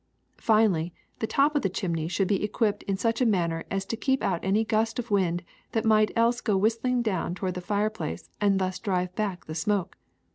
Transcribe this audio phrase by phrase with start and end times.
[0.37, 3.85] ^* Finally, the top of the chimney should be equipped in such a manner as
[3.85, 5.43] to keep out any gust of wind
[5.73, 9.95] that might else go whistling down toward the fireplace and thus drive back the smoke.